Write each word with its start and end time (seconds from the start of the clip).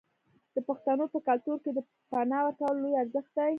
د 0.55 0.57
پښتنو 0.67 1.05
په 1.13 1.19
کلتور 1.27 1.57
کې 1.63 1.71
د 1.73 1.79
پنا 2.11 2.39
ورکول 2.43 2.75
لوی 2.81 2.93
ارزښت 3.01 3.31
دی. 3.37 3.49